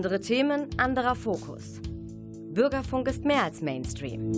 [0.00, 1.78] Andere Themen, anderer Fokus.
[2.54, 4.32] Bürgerfunk ist mehr als Mainstream.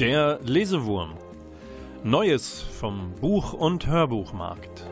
[0.00, 1.17] Der Lesewurm.
[2.04, 4.86] Neues vom Buch- und Hörbuchmarkt.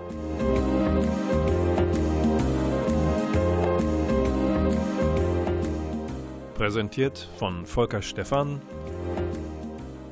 [6.57, 8.61] Präsentiert von Volker Stephan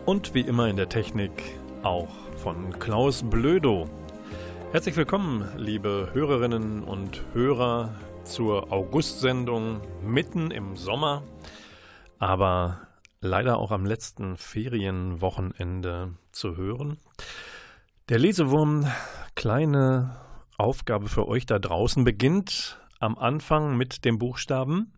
[0.06, 1.32] und wie immer in der Technik
[1.82, 3.90] auch von Klaus Blödo.
[4.70, 11.24] Herzlich willkommen, liebe Hörerinnen und Hörer, zur August-Sendung mitten im Sommer.
[12.20, 12.78] Aber
[13.24, 16.98] leider auch am letzten Ferienwochenende zu hören.
[18.08, 18.86] Der Lesewurm,
[19.34, 20.16] kleine
[20.58, 24.92] Aufgabe für euch da draußen, beginnt am Anfang mit dem Buchstaben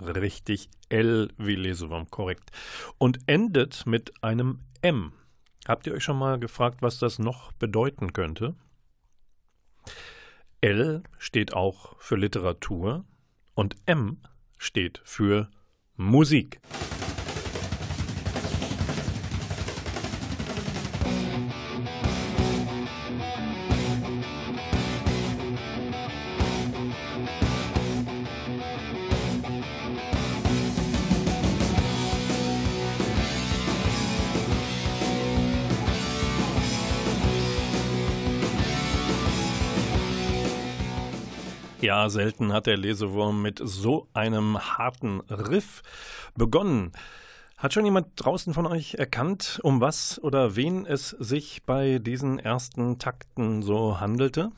[0.00, 2.50] richtig L wie Lesewurm, korrekt.
[2.98, 5.12] Und endet mit einem M.
[5.66, 8.56] Habt ihr euch schon mal gefragt, was das noch bedeuten könnte?
[10.60, 13.04] L steht auch für Literatur
[13.54, 14.18] und M
[14.58, 15.48] steht für
[15.96, 16.60] Musik.
[41.84, 45.82] Ja, selten hat der Lesewurm mit so einem harten Riff
[46.34, 46.92] begonnen.
[47.58, 52.38] Hat schon jemand draußen von euch erkannt, um was oder wen es sich bei diesen
[52.38, 54.50] ersten Takten so handelte?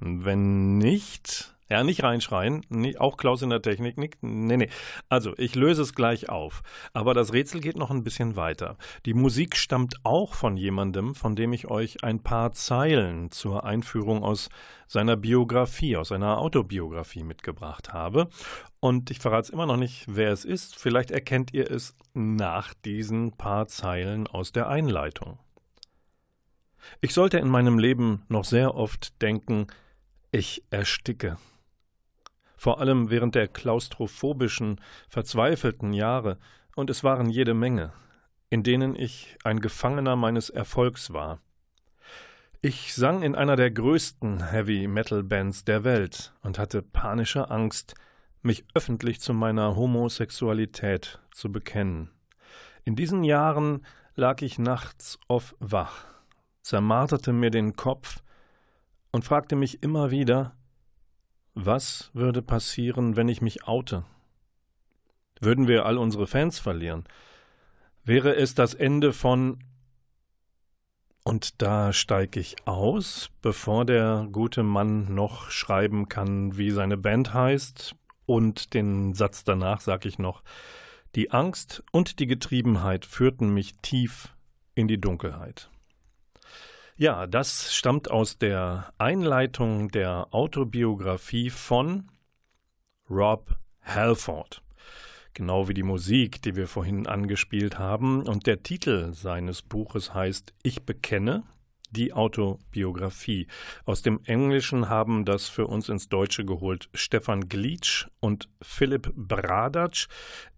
[0.00, 2.60] Wenn nicht, ja, nicht reinschreien.
[2.68, 4.22] Nee, auch Klaus in der Technik nickt.
[4.22, 4.68] Nee, nee.
[5.08, 6.62] Also, ich löse es gleich auf.
[6.92, 8.76] Aber das Rätsel geht noch ein bisschen weiter.
[9.06, 14.22] Die Musik stammt auch von jemandem, von dem ich euch ein paar Zeilen zur Einführung
[14.22, 14.50] aus
[14.88, 18.28] seiner Biografie, aus seiner Autobiografie mitgebracht habe.
[18.80, 20.76] Und ich verrate es immer noch nicht, wer es ist.
[20.76, 25.38] Vielleicht erkennt ihr es nach diesen paar Zeilen aus der Einleitung.
[27.00, 29.68] Ich sollte in meinem Leben noch sehr oft denken,
[30.30, 31.38] ich ersticke
[32.64, 34.80] vor allem während der klaustrophobischen,
[35.10, 36.38] verzweifelten Jahre,
[36.74, 37.92] und es waren jede Menge,
[38.48, 41.40] in denen ich ein Gefangener meines Erfolgs war.
[42.62, 47.96] Ich sang in einer der größten Heavy-Metal-Bands der Welt und hatte panische Angst,
[48.40, 52.12] mich öffentlich zu meiner Homosexualität zu bekennen.
[52.86, 56.06] In diesen Jahren lag ich nachts oft wach,
[56.62, 58.22] zermarterte mir den Kopf
[59.12, 60.56] und fragte mich immer wieder,
[61.54, 64.04] was würde passieren, wenn ich mich oute?
[65.40, 67.04] Würden wir all unsere Fans verlieren?
[68.04, 69.58] Wäre es das Ende von
[71.26, 77.32] und da steige ich aus, bevor der gute Mann noch schreiben kann, wie seine Band
[77.32, 80.42] heißt, und den Satz danach sage ich noch
[81.14, 84.34] Die Angst und die Getriebenheit führten mich tief
[84.74, 85.70] in die Dunkelheit.
[86.96, 92.08] Ja, das stammt aus der Einleitung der Autobiografie von
[93.10, 94.62] Rob Halford.
[95.32, 98.22] Genau wie die Musik, die wir vorhin angespielt haben.
[98.28, 101.42] Und der Titel seines Buches heißt Ich bekenne
[101.94, 103.46] die Autobiografie.
[103.86, 110.08] Aus dem Englischen haben das für uns ins Deutsche geholt Stefan Glitsch und Philipp Bradatsch.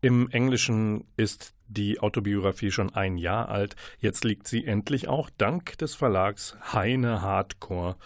[0.00, 3.76] Im Englischen ist die Autobiografie schon ein Jahr alt.
[3.98, 7.96] Jetzt liegt sie endlich auch dank des Verlags Heine Hardcore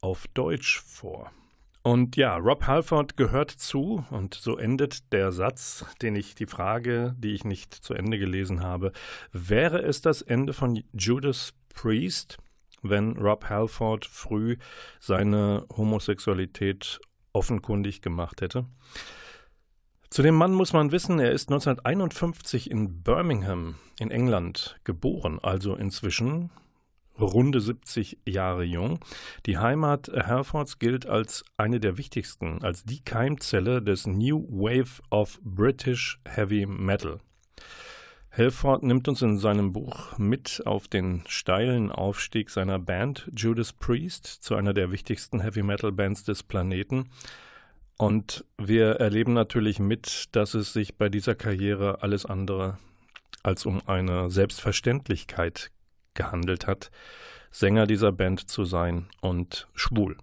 [0.00, 1.30] auf Deutsch vor.
[1.82, 7.16] Und ja, Rob Halford gehört zu, und so endet der Satz, den ich, die Frage,
[7.18, 8.92] die ich nicht zu Ende gelesen habe.
[9.32, 12.38] Wäre es das Ende von Judas Priest,
[12.82, 14.56] wenn Rob Halford früh
[15.00, 17.00] seine Homosexualität
[17.32, 18.66] offenkundig gemacht hätte?
[20.10, 25.74] Zu dem Mann muss man wissen, er ist 1951 in Birmingham in England geboren, also
[25.74, 26.50] inzwischen
[27.18, 29.00] runde 70 Jahre jung.
[29.46, 35.40] Die Heimat Herfords gilt als eine der wichtigsten, als die Keimzelle des New Wave of
[35.42, 37.20] British Heavy Metal.
[38.34, 44.26] Halford nimmt uns in seinem Buch mit auf den steilen Aufstieg seiner Band Judas Priest
[44.26, 47.10] zu einer der wichtigsten Heavy Metal Bands des Planeten
[47.98, 52.78] und wir erleben natürlich mit, dass es sich bei dieser Karriere alles andere
[53.42, 55.70] als um eine Selbstverständlichkeit
[56.14, 56.90] gehandelt hat,
[57.50, 60.16] Sänger dieser Band zu sein und schwul.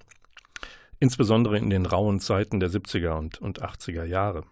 [1.00, 4.46] Insbesondere in den rauen Zeiten der 70er und, und 80er Jahre.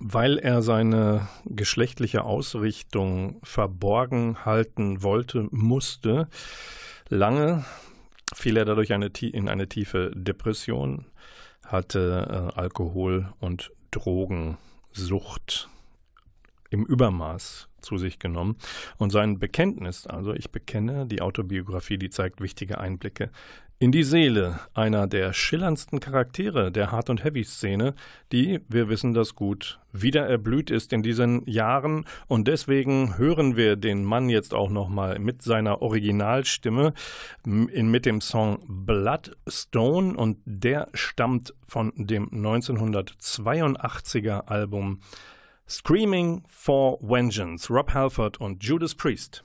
[0.00, 6.28] Weil er seine geschlechtliche Ausrichtung verborgen halten wollte, musste,
[7.08, 7.64] lange
[8.34, 11.06] fiel er dadurch eine, in eine tiefe Depression,
[11.66, 15.68] hatte äh, Alkohol- und Drogensucht
[16.70, 18.56] im Übermaß zu sich genommen.
[18.98, 23.30] Und sein Bekenntnis, also ich bekenne, die Autobiografie, die zeigt wichtige Einblicke
[23.82, 27.94] in die Seele einer der schillerndsten Charaktere der Hard- und Heavy-Szene,
[28.30, 32.04] die, wir wissen das gut, wieder erblüht ist in diesen Jahren.
[32.26, 36.92] Und deswegen hören wir den Mann jetzt auch nochmal mit seiner Originalstimme
[37.46, 40.14] in, mit dem Song Bloodstone.
[40.14, 45.00] Und der stammt von dem 1982er Album
[45.70, 49.44] Screaming for Vengeance, Rob Halford und Judas Priest.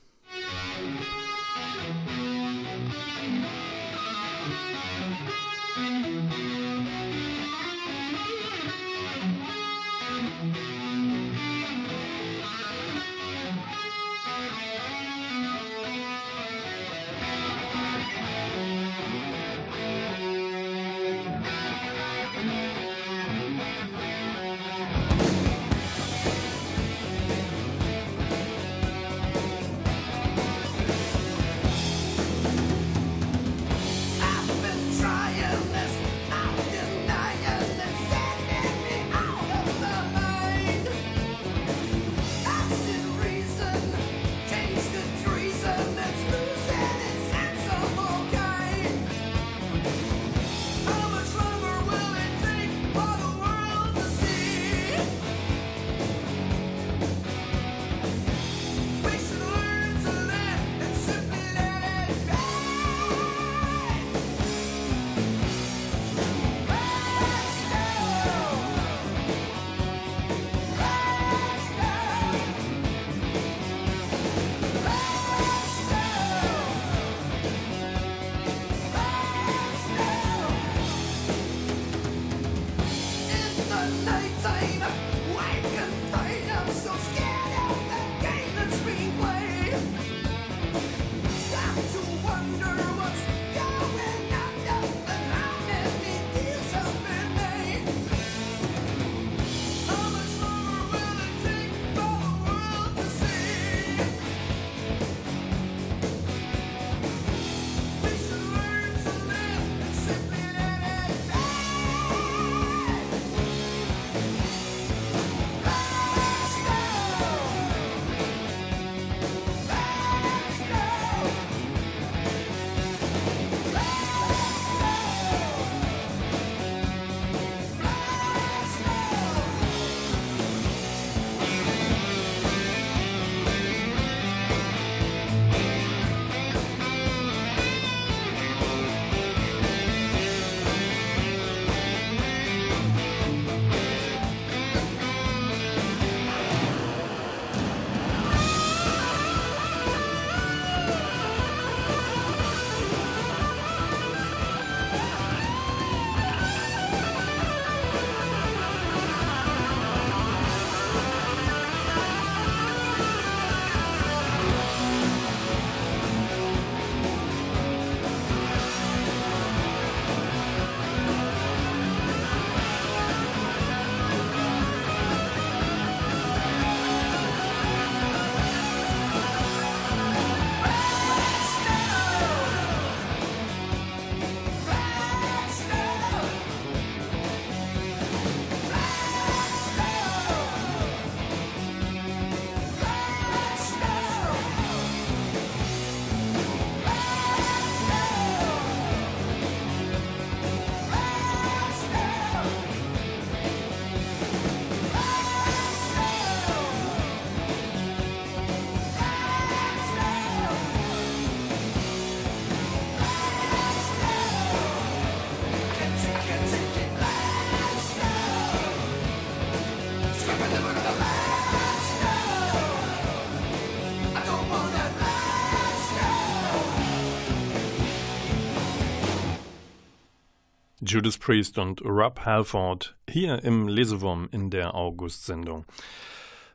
[230.87, 235.65] Judas Priest und Rob Halford hier im Lesewurm in der August-Sendung.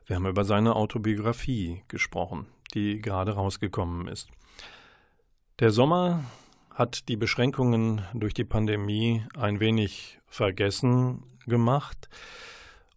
[0.05, 2.47] Wir haben über seine Autobiografie gesprochen.
[2.73, 4.29] die gerade rausgekommen ist.
[5.59, 6.23] Der Sommer
[6.73, 12.07] hat die Beschränkungen durch die Pandemie ein wenig vergessen gemacht.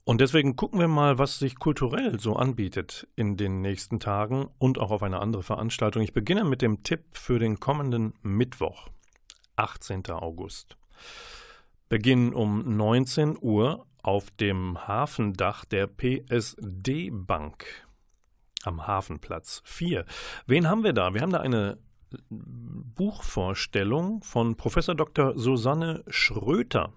[0.05, 4.79] Und deswegen gucken wir mal, was sich kulturell so anbietet in den nächsten Tagen und
[4.79, 6.03] auch auf eine andere Veranstaltung.
[6.03, 8.91] Ich beginne mit dem Tipp für den kommenden Mittwoch,
[9.57, 10.07] 18.
[10.11, 10.77] August.
[11.89, 17.67] Beginn um 19 Uhr auf dem Hafendach der PSD Bank
[18.65, 20.05] am Hafenplatz 4.
[20.47, 21.15] Wen haben wir da?
[21.15, 21.79] Wir haben da eine
[22.31, 25.37] Buchvorstellung von Professor Dr.
[25.37, 26.93] Susanne Schröter.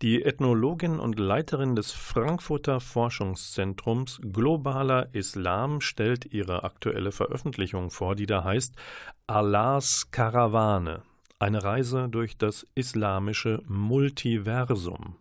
[0.00, 8.26] Die Ethnologin und Leiterin des Frankfurter Forschungszentrums Globaler Islam stellt ihre aktuelle Veröffentlichung vor, die
[8.26, 8.74] da heißt
[9.26, 11.02] Allahs Karawane,
[11.42, 15.16] eine Reise durch das islamische Multiversum.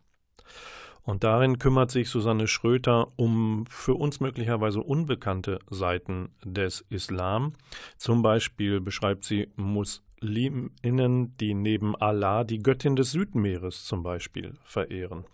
[1.04, 7.54] Und darin kümmert sich Susanne Schröter um für uns möglicherweise unbekannte Seiten des Islam.
[7.98, 15.26] Zum Beispiel beschreibt sie Musliminnen, die neben Allah die Göttin des Südmeeres zum Beispiel verehren,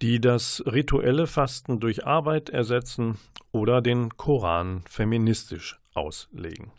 [0.00, 3.18] die das rituelle Fasten durch Arbeit ersetzen
[3.52, 6.72] oder den Koran feministisch auslegen.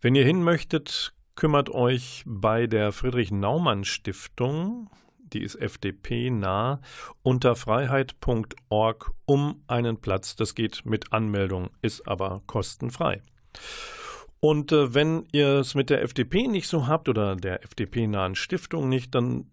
[0.00, 4.90] Wenn ihr hin möchtet, kümmert euch bei der Friedrich Naumann Stiftung
[5.32, 6.80] die ist FDP nah,
[7.22, 10.36] unter freiheit.org um einen Platz.
[10.36, 13.22] Das geht mit Anmeldung, ist aber kostenfrei.
[14.40, 18.88] Und äh, wenn ihr es mit der FDP nicht so habt oder der FDP-nahen Stiftung
[18.88, 19.50] nicht, dann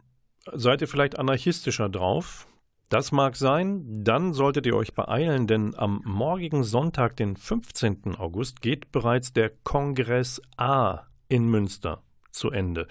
[0.54, 2.48] seid ihr vielleicht anarchistischer drauf.
[2.90, 8.16] Das mag sein, dann solltet ihr euch beeilen, denn am morgigen Sonntag, den 15.
[8.16, 12.02] August, geht bereits der Kongress A in Münster
[12.32, 12.88] zu Ende.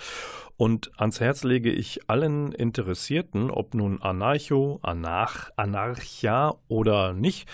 [0.57, 7.49] Und ans Herz lege ich allen Interessierten, ob nun Anarcho, Anarch, Anarcha oder nicht,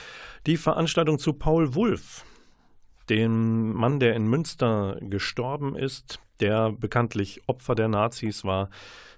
[0.47, 2.25] die Veranstaltung zu Paul Wulff,
[3.09, 8.71] dem Mann, der in Münster gestorben ist, der bekanntlich Opfer der Nazis war,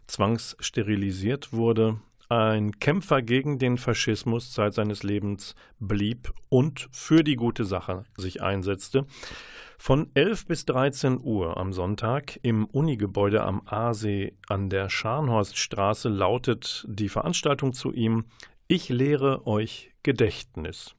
[0.06, 7.66] zwangssterilisiert wurde, ein Kämpfer gegen den Faschismus Zeit seines Lebens blieb und für die gute
[7.66, 9.06] Sache sich einsetzte.
[9.84, 16.86] Von 11 bis 13 Uhr am Sonntag im Unigebäude am Aasee an der Scharnhorststraße lautet
[16.88, 18.26] die Veranstaltung zu ihm
[18.68, 20.94] Ich lehre euch Gedächtnis.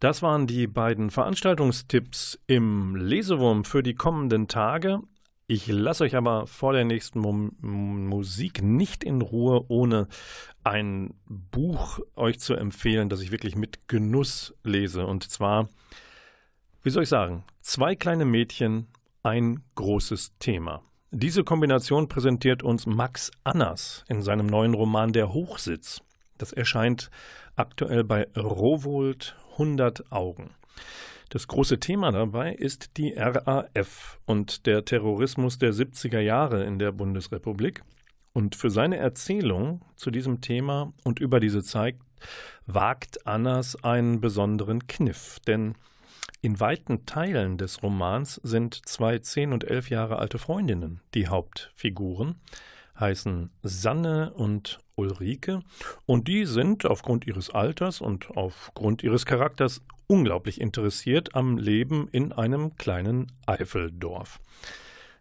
[0.00, 5.00] Das waren die beiden Veranstaltungstipps im Lesewurm für die kommenden Tage.
[5.46, 10.08] Ich lasse euch aber vor der nächsten Mo Musik nicht in Ruhe, ohne
[10.62, 15.06] ein Buch euch zu empfehlen, das ich wirklich mit Genuss lese.
[15.06, 15.68] Und zwar
[16.84, 18.88] wie soll ich sagen, zwei kleine Mädchen,
[19.22, 20.82] ein großes Thema.
[21.10, 26.02] Diese Kombination präsentiert uns Max Annas in seinem neuen Roman Der Hochsitz.
[26.36, 27.10] Das erscheint
[27.56, 30.50] aktuell bei Rowold 100 Augen.
[31.30, 36.92] Das große Thema dabei ist die RAF und der Terrorismus der 70er Jahre in der
[36.92, 37.82] Bundesrepublik.
[38.34, 41.96] Und für seine Erzählung zu diesem Thema und über diese Zeit
[42.66, 45.76] wagt Annas einen besonderen Kniff, denn
[46.44, 52.34] in weiten Teilen des Romans sind zwei zehn und elf Jahre alte Freundinnen die Hauptfiguren,
[53.00, 55.62] heißen Sanne und Ulrike,
[56.04, 62.32] und die sind aufgrund ihres Alters und aufgrund ihres Charakters unglaublich interessiert am Leben in
[62.34, 64.38] einem kleinen Eifeldorf.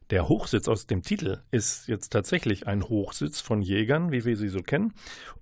[0.10, 4.50] Der Hochsitz aus dem Titel ist jetzt tatsächlich ein Hochsitz von Jägern, wie wir sie
[4.50, 4.94] so kennen.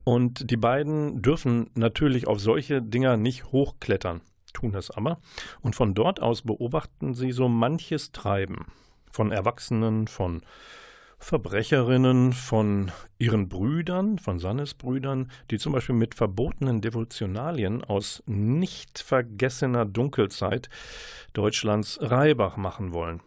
[0.04, 4.22] Und die beiden dürfen natürlich auf solche Dinger nicht hochklettern
[4.54, 5.20] tun das aber.
[5.62, 8.66] Und von dort aus beobachten sie so manches Treiben
[9.12, 10.42] von Erwachsenen, von
[11.20, 18.98] Verbrecherinnen, von ihren Brüdern, von Sannes Brüdern, die zum Beispiel mit verbotenen Devotionalien aus nicht
[19.00, 20.70] vergessener Dunkelzeit
[21.34, 23.22] Deutschlands Reibach machen wollen.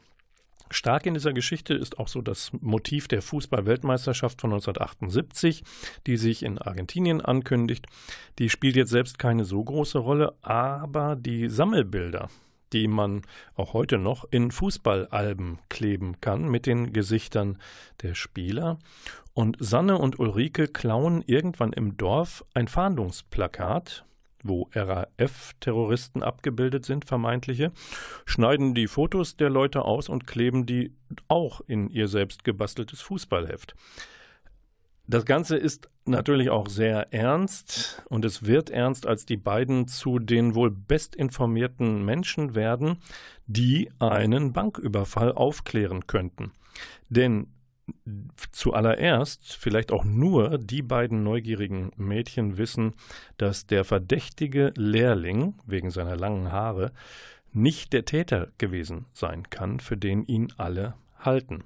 [0.75, 5.63] Stark in dieser Geschichte ist auch so das Motiv der Fußball-Weltmeisterschaft von 1978,
[6.07, 7.87] die sich in Argentinien ankündigt.
[8.39, 12.29] Die spielt jetzt selbst keine so große Rolle, aber die Sammelbilder,
[12.73, 13.23] die man
[13.55, 17.59] auch heute noch in Fußballalben kleben kann mit den Gesichtern
[18.03, 18.79] der Spieler.
[19.33, 24.05] Und Sanne und Ulrike klauen irgendwann im Dorf ein Fahndungsplakat
[24.45, 27.73] wo RAF-Terroristen abgebildet sind, vermeintliche,
[28.25, 30.95] schneiden die Fotos der Leute aus und kleben die
[31.27, 33.75] auch in ihr selbst gebasteltes Fußballheft.
[35.07, 40.19] Das Ganze ist natürlich auch sehr ernst und es wird ernst, als die beiden zu
[40.19, 42.99] den wohl bestinformierten Menschen werden,
[43.47, 46.53] die einen Banküberfall aufklären könnten.
[47.11, 47.49] Denn
[48.53, 52.95] zuallererst vielleicht auch nur die beiden neugierigen Mädchen wissen,
[53.37, 56.93] dass der verdächtige Lehrling wegen seiner langen Haare
[57.53, 61.65] nicht der Täter gewesen sein kann, für den ihn alle halten.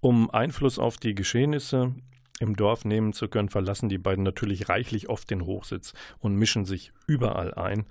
[0.00, 1.94] Um Einfluss auf die Geschehnisse
[2.40, 6.64] im Dorf nehmen zu können, verlassen die beiden natürlich reichlich oft den Hochsitz und mischen
[6.64, 7.86] sich überall ein,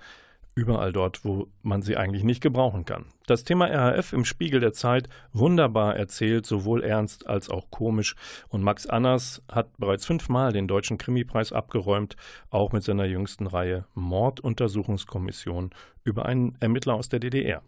[0.54, 3.06] überall dort, wo man sie eigentlich nicht gebrauchen kann.
[3.26, 8.16] Das Thema RAF im Spiegel der Zeit wunderbar erzählt, sowohl ernst als auch komisch.
[8.48, 12.16] Und Max Annas hat bereits fünfmal den Deutschen Krimipreis abgeräumt,
[12.50, 15.70] auch mit seiner jüngsten Reihe Morduntersuchungskommission
[16.04, 17.62] über einen Ermittler aus der DDR.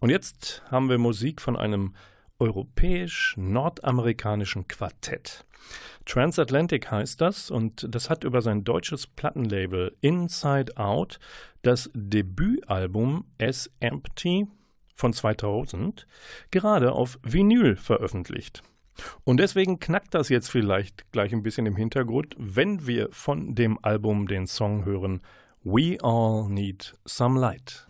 [0.00, 1.94] Und jetzt haben wir Musik von einem
[2.42, 5.46] europäisch-nordamerikanischen Quartett.
[6.04, 11.20] Transatlantic heißt das und das hat über sein deutsches Plattenlabel Inside Out
[11.62, 14.48] das Debütalbum S Empty
[14.94, 16.08] von 2000
[16.50, 18.64] gerade auf Vinyl veröffentlicht.
[19.24, 23.78] Und deswegen knackt das jetzt vielleicht gleich ein bisschen im Hintergrund, wenn wir von dem
[23.82, 25.22] Album den Song hören
[25.62, 27.86] We All Need Some Light.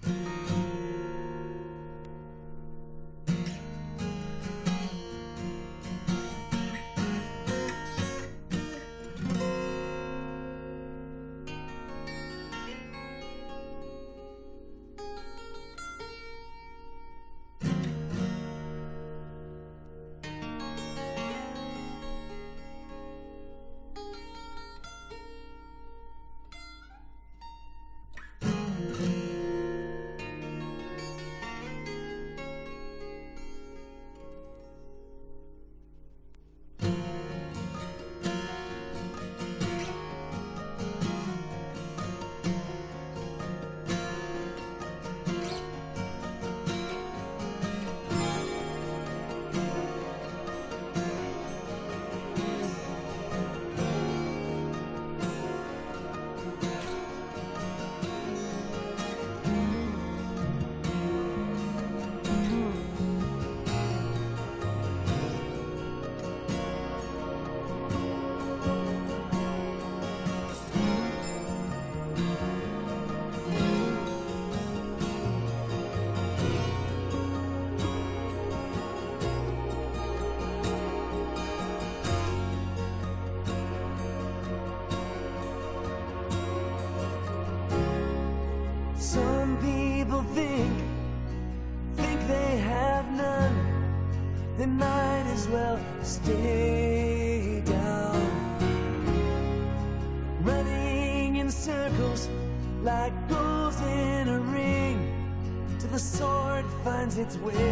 [107.22, 107.71] Its way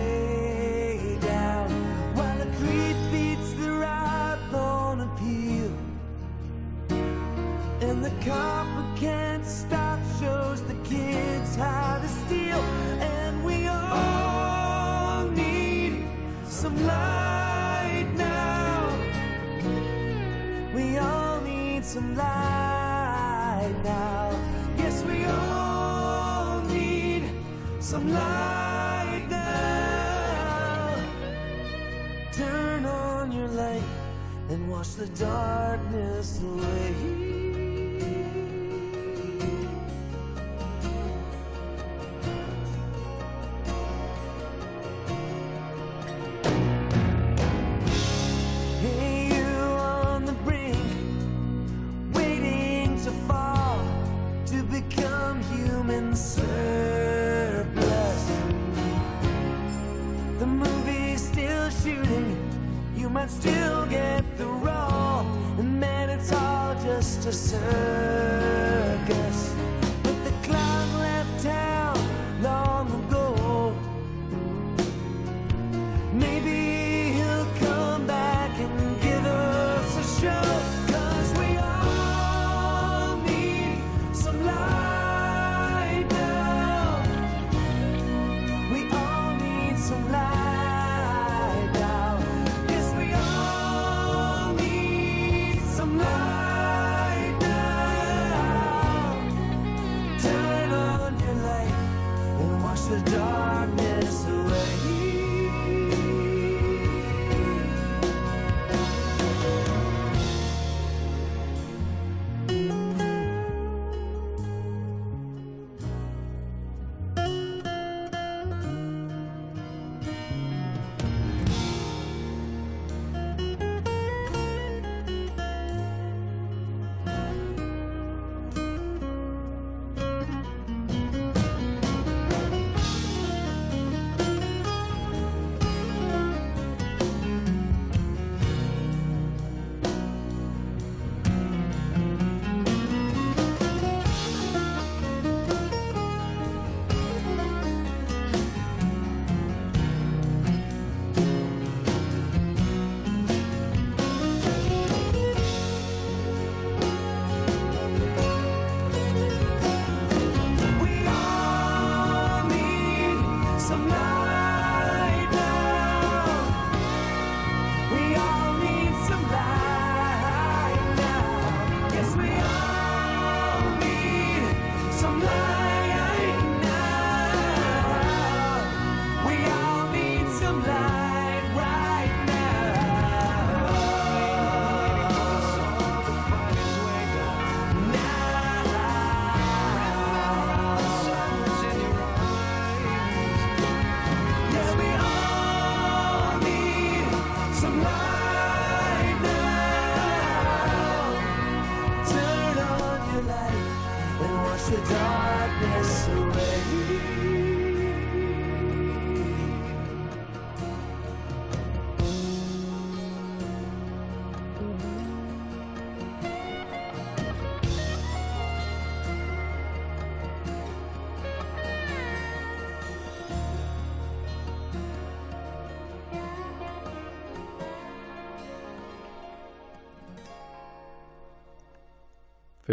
[34.58, 37.39] wash the darkness away.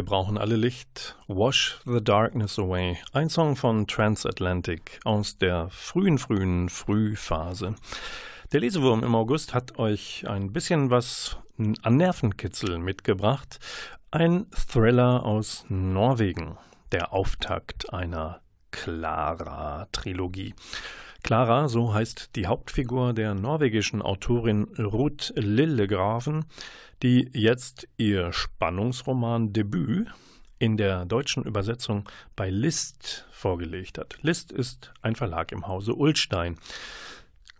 [0.08, 1.17] Brauchen alle Licht.
[1.28, 2.98] Wash the Darkness Away.
[3.12, 7.76] Ein Song von Transatlantic aus der frühen, frühen Frühphase.
[8.54, 11.36] Der Lesewurm im August hat euch ein bisschen was
[11.82, 13.60] an Nervenkitzel mitgebracht.
[14.10, 16.58] Ein Thriller aus Norwegen.
[16.93, 18.39] Der Auftakt einer
[18.72, 20.54] Clara-Trilogie.
[21.24, 26.46] Clara, so heißt die Hauptfigur der norwegischen Autorin Ruth Lillegraven,
[27.04, 30.08] die jetzt ihr Spannungsroman-Debüt
[30.60, 34.18] in der deutschen Übersetzung bei List vorgelegt hat.
[34.22, 36.58] List ist ein Verlag im Hause Ulstein.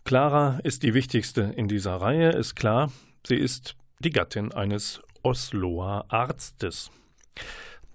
[0.04, 2.92] Clara ist die wichtigste in dieser Reihe, ist klar.
[3.26, 6.90] Sie ist die Gattin eines Osloer Arztes.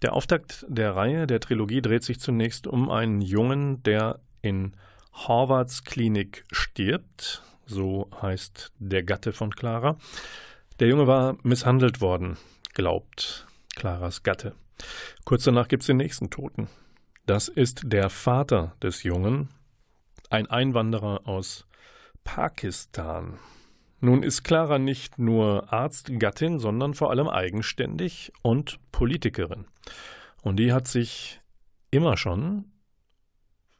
[0.02, 4.76] Der Auftakt der Reihe, der Trilogie, dreht sich zunächst um einen Jungen, der in
[5.12, 9.96] Horvaths Klinik stirbt, so heißt der Gatte von Clara.
[10.80, 12.36] Der Junge war misshandelt worden,
[12.74, 14.54] glaubt Claras Gatte.
[15.24, 16.68] Kurz danach gibt es den nächsten Toten.
[17.26, 19.50] Das ist der Vater des Jungen,
[20.30, 21.66] ein Einwanderer aus
[22.24, 23.38] Pakistan.
[24.04, 29.66] Nun ist Clara nicht nur Arztgattin, sondern vor allem eigenständig und Politikerin.
[30.42, 31.40] Und die hat sich
[31.92, 32.64] immer schon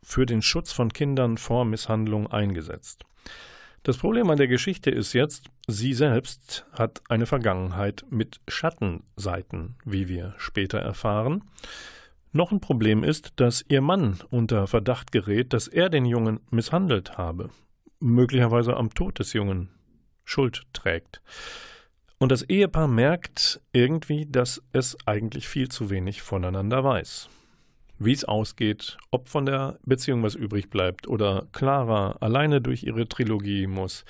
[0.01, 3.05] für den Schutz von Kindern vor Misshandlung eingesetzt.
[3.83, 10.07] Das Problem an der Geschichte ist jetzt, sie selbst hat eine Vergangenheit mit Schattenseiten, wie
[10.07, 11.43] wir später erfahren.
[12.31, 17.19] Noch ein Problem ist, dass ihr Mann unter Verdacht gerät, dass er den Jungen misshandelt
[17.19, 17.51] habe,
[17.99, 19.69] möglicherweise am Tod des Jungen
[20.25, 21.21] Schuld trägt.
[22.19, 27.29] Und das Ehepaar merkt irgendwie, dass es eigentlich viel zu wenig voneinander weiß
[28.05, 33.09] wie es ausgeht, ob von der Beziehung was übrig bleibt oder Clara alleine durch ihre
[33.09, 34.05] Trilogie muss,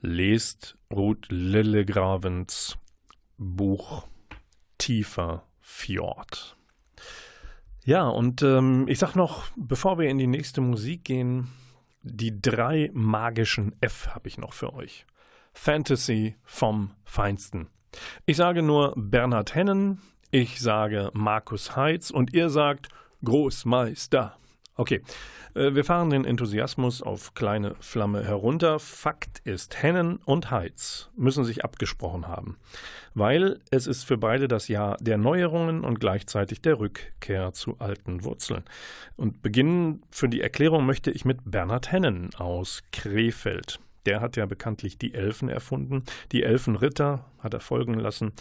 [0.00, 2.76] lest Ruth Lillegravens
[3.38, 4.06] Buch
[4.78, 6.56] Tiefer Fjord.
[7.84, 11.48] Ja, und ähm, ich sag noch, bevor wir in die nächste Musik gehen,
[12.02, 15.06] die drei magischen F habe ich noch für euch.
[15.52, 17.68] Fantasy vom Feinsten.
[18.26, 22.88] Ich sage nur Bernhard Hennen, ich sage Markus Heitz und ihr sagt
[23.24, 24.36] Großmeister.
[24.76, 25.02] Okay,
[25.54, 28.78] äh, wir fahren den Enthusiasmus auf kleine Flamme herunter.
[28.78, 32.56] Fakt ist, Hennen und Heitz müssen sich abgesprochen haben,
[33.12, 38.24] weil es ist für beide das Jahr der Neuerungen und gleichzeitig der Rückkehr zu alten
[38.24, 38.64] Wurzeln.
[39.16, 43.80] Und beginnen für die Erklärung möchte ich mit Bernhard Hennen aus Krefeld.
[44.06, 46.04] Der hat ja bekanntlich die Elfen erfunden.
[46.32, 48.32] Die Elfenritter hat er folgen lassen.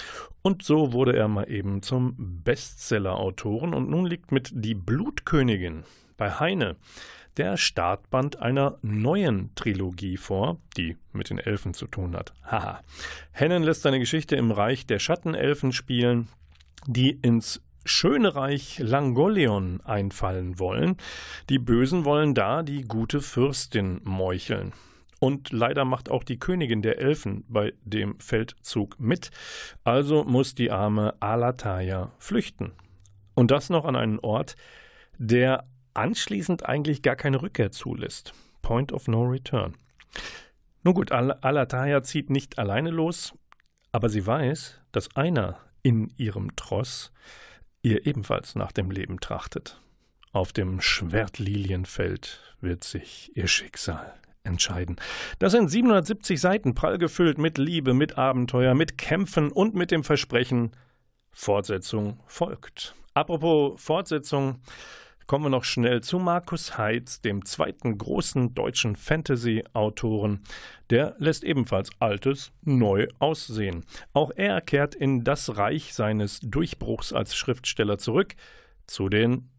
[0.41, 3.73] Und so wurde er mal eben zum Bestseller-Autoren.
[3.73, 5.83] Und nun liegt mit Die Blutkönigin
[6.17, 6.75] bei Heine
[7.37, 12.33] der Startband einer neuen Trilogie vor, die mit den Elfen zu tun hat.
[12.43, 12.81] Haha.
[13.31, 16.27] Hennen lässt seine Geschichte im Reich der Schattenelfen spielen,
[16.85, 20.97] die ins schöne Reich Langolion einfallen wollen.
[21.49, 24.73] Die Bösen wollen da die gute Fürstin meucheln.
[25.19, 29.31] Und leider macht auch die Königin der Elfen bei dem Feldzug mit.
[29.83, 32.71] Also muss die arme Alataya flüchten.
[33.35, 34.55] Und das noch an einen Ort,
[35.17, 38.33] der anschließend eigentlich gar keine Rückkehr zulässt.
[38.61, 39.75] Point of no return.
[40.83, 43.33] Nun gut, Al Alataya zieht nicht alleine los,
[43.91, 47.11] aber sie weiß, dass einer in ihrem Tross
[47.81, 49.81] ihr ebenfalls nach dem Leben trachtet.
[50.31, 54.97] Auf dem Schwertlilienfeld wird sich ihr Schicksal entscheiden.
[55.39, 60.03] Das sind 770 Seiten prall gefüllt mit Liebe, mit Abenteuer, mit Kämpfen und mit dem
[60.03, 60.71] Versprechen,
[61.31, 62.95] Fortsetzung folgt.
[63.13, 64.61] Apropos Fortsetzung,
[65.29, 70.41] kommen wir noch schnell zu Markus Heitz, dem zweiten großen deutschen Fantasy-Autoren.
[70.89, 73.85] Der lässt ebenfalls Altes neu aussehen.
[74.11, 78.33] Auch er kehrt in das Reich seines Durchbruchs als Schriftsteller zurück,
[78.87, 79.51] zu den,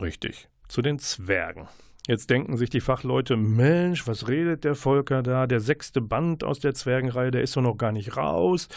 [0.00, 1.66] richtig, zu den Zwergen.
[2.08, 5.46] Jetzt denken sich die Fachleute, Mensch, was redet der Volker da?
[5.46, 8.68] Der sechste Band aus der Zwergenreihe, der ist doch noch gar nicht raus.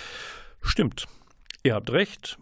[0.61, 1.07] Stimmt,
[1.63, 2.37] ihr habt recht.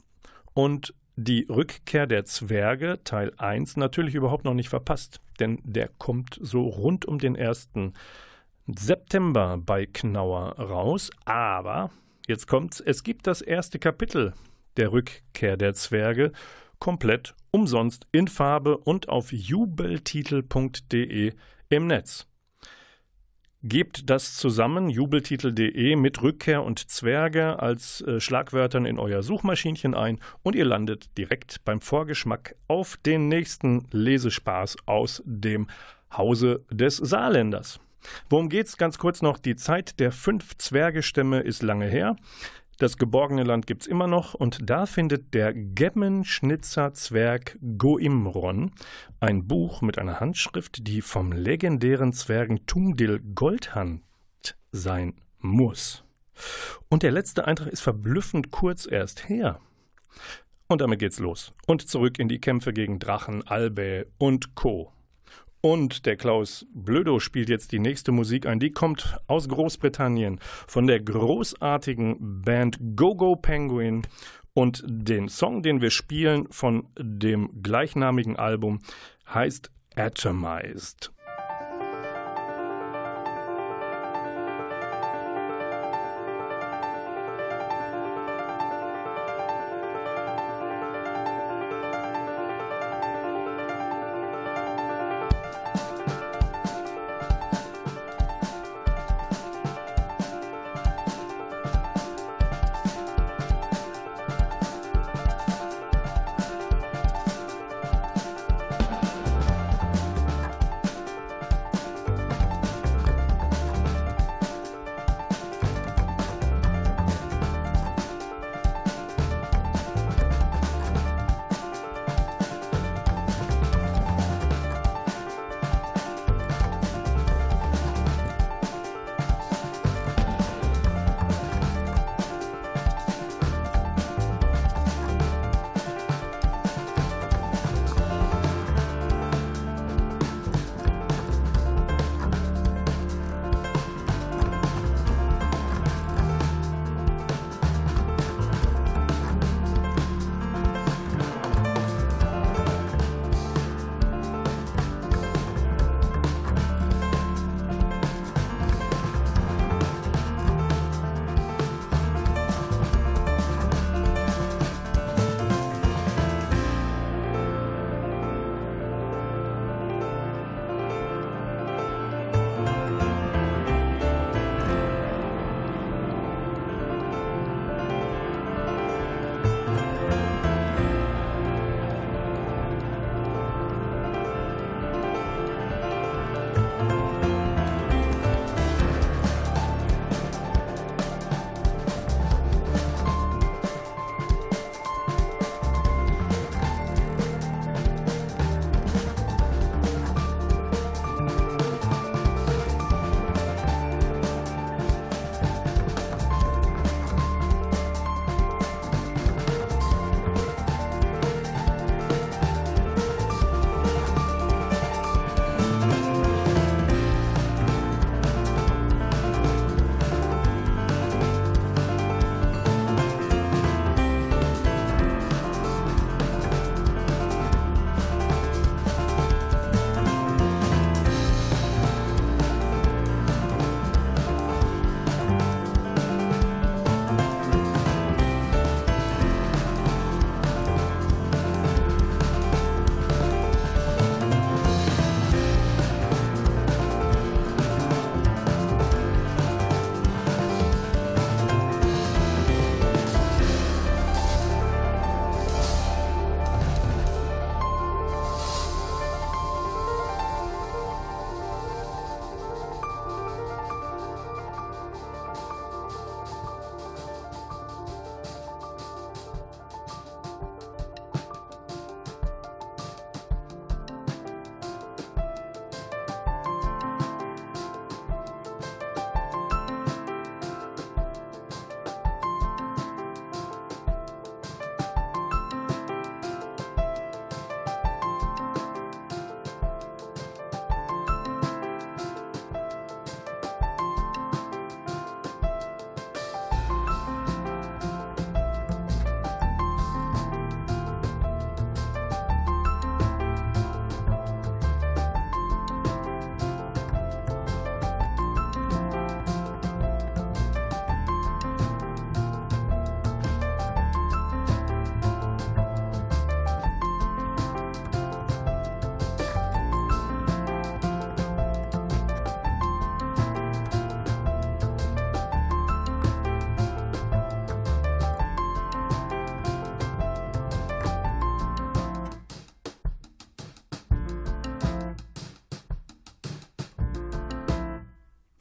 [0.56, 6.39] Und die Rückkehr der Zwerge, Teil 1, natürlich überhaupt noch nicht verpasst, denn der kommt
[6.41, 7.69] so rund um den 1.
[8.65, 11.12] September bei Knauer raus.
[11.23, 11.91] Aber,
[12.28, 14.34] jetzt kommt's, es gibt das erste Kapitel
[14.78, 16.32] der Rückkehr der Zwerge
[16.80, 21.33] komplett umsonst in Farbe und auf jubeltitel.de
[21.69, 22.29] im Netz.
[23.62, 30.21] Gebt das zusammen, jubeltitel.de, mit Rückkehr und Zwerge als äh, Schlagwörtern in euer Suchmaschinchen ein
[30.43, 35.67] und ihr landet direkt beim Vorgeschmack auf den nächsten Lesespaß aus dem
[36.09, 37.81] Hause des Saarländers.
[38.29, 38.77] Worum geht's?
[38.77, 39.38] Ganz kurz noch.
[39.38, 42.15] Die Zeit der fünf Zwergestämme ist lange her.
[42.79, 48.71] Das geborgene Land gibt's immer noch und da findet der Gemmenschnitzer Zwerg Goimron
[49.19, 54.03] ein Buch mit einer Handschrift, die vom legendären Zwergen Tungdil Goldhand
[54.71, 56.05] sein muss.
[56.87, 59.59] Und der letzte Eintrag ist verblüffend kurz erst her.
[60.69, 61.53] Und damit geht's los.
[61.67, 64.93] Und zurück in die Kämpfe gegen Drachen, Albä und Co.
[65.62, 68.60] Und der Klaus Blödo spielt jetzt die nächste Musik ein.
[68.60, 74.04] Die kommt aus Großbritannien von der großartigen Band Go Go Penguin.
[74.54, 78.80] Und den Song, den wir spielen von dem gleichnamigen Album,
[79.34, 81.12] heißt Atomized.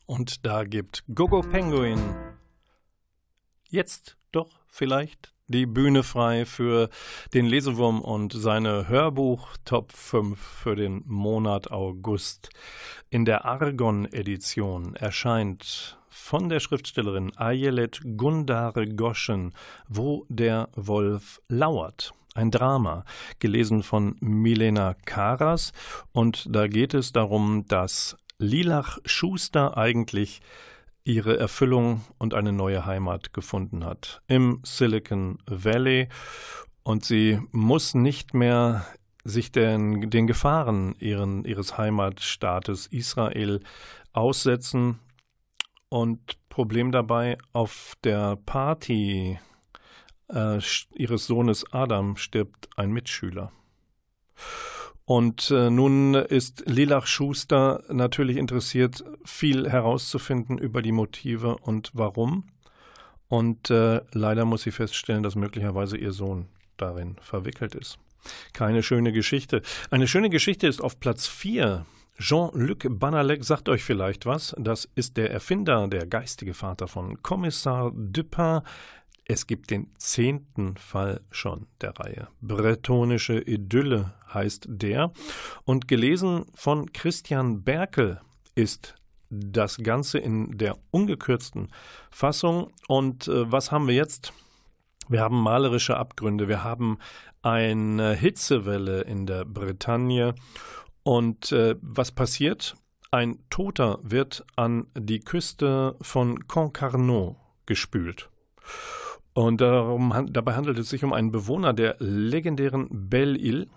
[0.08, 2.00] Und da gibt Gogo Penguin
[3.68, 6.88] jetzt doch vielleicht die Bühne frei für
[7.34, 12.48] den Lesewurm und seine Hörbuch Top 5 für den Monat August.
[13.10, 19.52] In der Argon-Edition erscheint von der Schriftstellerin Ayelet Gundare Goschen
[19.88, 22.14] Wo der Wolf lauert.
[22.34, 23.04] Ein Drama,
[23.40, 25.72] gelesen von Milena Karas.
[26.12, 30.40] Und da geht es darum, dass Lilach Schuster eigentlich
[31.02, 36.08] ihre Erfüllung und eine neue Heimat gefunden hat im Silicon Valley
[36.84, 38.86] und sie muss nicht mehr
[39.24, 43.60] sich den, den Gefahren ihren, ihres Heimatstaates Israel
[44.12, 45.00] aussetzen
[45.88, 49.38] und Problem dabei auf der Party
[50.28, 50.60] äh,
[50.94, 53.50] ihres Sohnes Adam stirbt ein Mitschüler.
[55.08, 62.44] Und äh, nun ist Lilach Schuster natürlich interessiert, viel herauszufinden über die Motive und warum.
[63.26, 67.98] Und äh, leider muss sie feststellen, dass möglicherweise ihr Sohn darin verwickelt ist.
[68.52, 69.62] Keine schöne Geschichte.
[69.90, 71.86] Eine schöne Geschichte ist auf Platz 4.
[72.18, 74.54] Jean-Luc Banalek sagt euch vielleicht was.
[74.58, 78.60] Das ist der Erfinder, der geistige Vater von Kommissar Dupin,
[79.28, 82.28] es gibt den zehnten Fall schon der Reihe.
[82.40, 85.12] Bretonische Idylle heißt der.
[85.64, 88.20] Und gelesen von Christian Berkel
[88.54, 88.94] ist
[89.28, 91.68] das Ganze in der ungekürzten
[92.10, 92.72] Fassung.
[92.88, 94.32] Und äh, was haben wir jetzt?
[95.08, 96.98] Wir haben malerische Abgründe, wir haben
[97.42, 100.34] eine Hitzewelle in der Bretagne.
[101.02, 102.76] Und äh, was passiert?
[103.10, 107.36] Ein Toter wird an die Küste von Concarneau
[107.66, 108.30] gespült.
[109.34, 113.68] Und darum, dabei handelt es sich um einen Bewohner der legendären Belle-Île.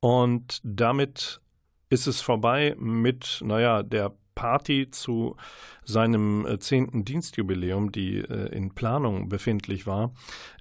[0.00, 1.40] Und damit
[1.88, 5.36] ist es vorbei mit, naja, der Party zu
[5.84, 10.12] seinem äh, zehnten Dienstjubiläum, die äh, in Planung befindlich war.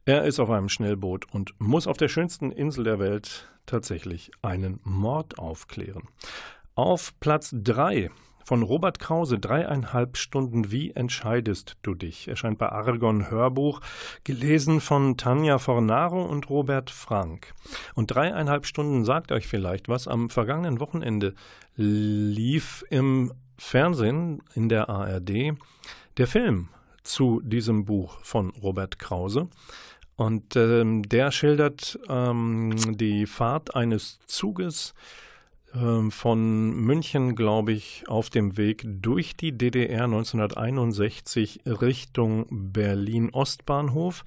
[0.06, 4.80] Er ist auf einem Schnellboot und muss auf der schönsten Insel der Welt tatsächlich einen
[4.84, 6.04] Mord aufklären.
[6.73, 8.10] Auf Platz 3
[8.45, 12.27] von Robert Krause, dreieinhalb Stunden, wie entscheidest du dich?
[12.27, 13.81] Erscheint bei Argon Hörbuch,
[14.23, 17.53] gelesen von Tanja Fornaro und Robert Frank.
[17.95, 20.07] Und dreieinhalb Stunden sagt euch vielleicht was.
[20.07, 21.34] Am vergangenen Wochenende
[21.76, 25.57] lief im Fernsehen in der ARD
[26.17, 26.70] der Film
[27.01, 29.49] zu diesem Buch von Robert Krause.
[30.17, 34.93] Und ähm, der schildert ähm, die Fahrt eines Zuges
[36.09, 44.23] von München, glaube ich, auf dem Weg durch die DDR 1961 Richtung Berlin-Ostbahnhof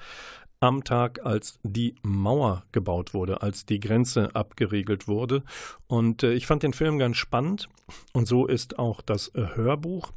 [0.60, 5.42] am Tag, als die Mauer gebaut wurde, als die Grenze abgeriegelt wurde.
[5.86, 7.68] Und äh, ich fand den Film ganz spannend.
[8.12, 10.12] Und so ist auch das Hörbuch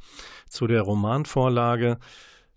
[0.48, 1.98] zu der Romanvorlage.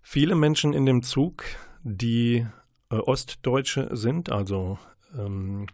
[0.02, 1.44] Viele Menschen in dem Zug,
[1.82, 2.46] die
[2.90, 4.78] äh, Ostdeutsche sind, also
[5.16, 5.66] ähm,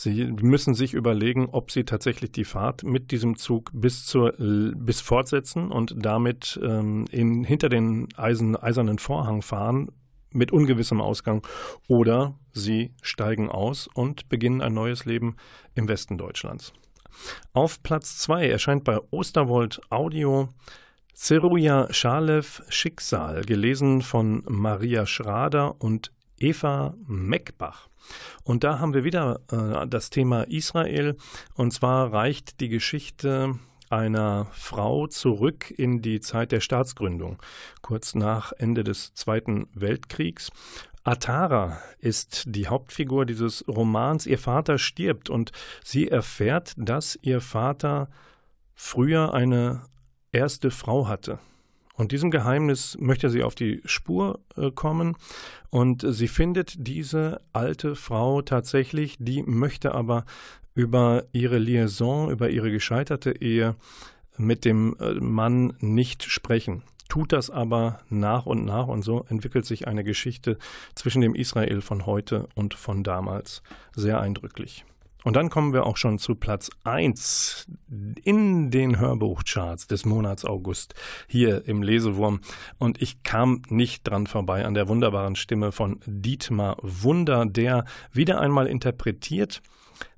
[0.00, 5.00] Sie müssen sich überlegen, ob Sie tatsächlich die Fahrt mit diesem Zug bis zur bis
[5.00, 9.90] fortsetzen und damit ähm, in, hinter den Eisen, eisernen Vorhang fahren
[10.30, 11.44] mit ungewissem Ausgang
[11.88, 15.34] oder Sie steigen aus und beginnen ein neues Leben
[15.74, 16.72] im Westen Deutschlands.
[17.52, 20.48] Auf Platz 2 erscheint bei Osterwold Audio
[21.12, 27.88] Zeruja Schalev Schicksal, gelesen von Maria Schrader und Eva Meckbach.
[28.44, 31.16] Und da haben wir wieder äh, das Thema Israel.
[31.54, 33.58] Und zwar reicht die Geschichte
[33.90, 37.38] einer Frau zurück in die Zeit der Staatsgründung,
[37.80, 40.50] kurz nach Ende des Zweiten Weltkriegs.
[41.04, 44.26] Atara ist die Hauptfigur dieses Romans.
[44.26, 48.10] Ihr Vater stirbt und sie erfährt, dass ihr Vater
[48.74, 49.84] früher eine
[50.32, 51.38] erste Frau hatte.
[51.98, 55.16] Und diesem Geheimnis möchte sie auf die Spur äh, kommen.
[55.68, 60.24] Und sie findet diese alte Frau tatsächlich, die möchte aber
[60.76, 63.74] über ihre Liaison, über ihre gescheiterte Ehe
[64.36, 66.84] mit dem äh, Mann nicht sprechen.
[67.08, 68.86] Tut das aber nach und nach.
[68.86, 70.56] Und so entwickelt sich eine Geschichte
[70.94, 73.60] zwischen dem Israel von heute und von damals.
[73.96, 74.84] Sehr eindrücklich.
[75.24, 77.66] Und dann kommen wir auch schon zu Platz 1
[78.22, 80.94] in den Hörbuchcharts des Monats August
[81.26, 82.40] hier im Lesewurm.
[82.78, 88.40] Und ich kam nicht dran vorbei an der wunderbaren Stimme von Dietmar Wunder, der wieder
[88.40, 89.60] einmal interpretiert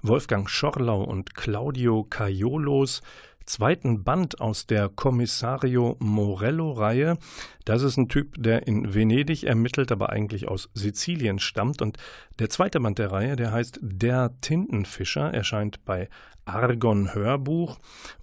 [0.03, 3.01] Wolfgang Schorlau und Claudio Caiolos
[3.47, 7.19] zweiten Band aus der Kommissario Morello-Reihe.
[7.65, 11.83] Das ist ein Typ, der in Venedig ermittelt, aber eigentlich aus Sizilien stammt.
[11.83, 11.99] Und
[12.39, 16.09] der zweite Band der Reihe, der heißt Der Tintenfischer, erscheint bei
[16.45, 17.79] Argon Hörbuch.